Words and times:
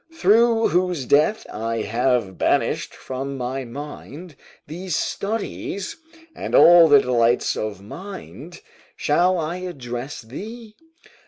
Through 0.15 0.69
whose 0.69 1.05
death 1.05 1.45
I 1.53 1.83
have 1.83 2.35
banished 2.39 2.95
from 2.95 3.37
my 3.37 3.65
mind 3.65 4.35
these 4.65 4.95
studies, 4.95 5.95
and 6.35 6.55
all 6.55 6.87
the 6.87 7.01
delights 7.01 7.55
of 7.55 7.77
the 7.77 7.83
mind. 7.83 8.61
Shall 8.97 9.37
I 9.37 9.57
address 9.57 10.21
thee? 10.23 10.75